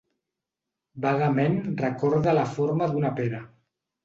Vagament 1.03 1.59
recorda 1.83 2.33
a 2.33 2.35
la 2.39 2.47
forma 2.55 2.89
d'una 2.97 3.13
pera. 3.23 3.45